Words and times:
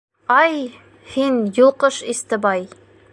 —Ай, 0.43 0.55
һин, 1.17 1.37
йолҡош 1.61 2.03
Истебай. 2.15 2.67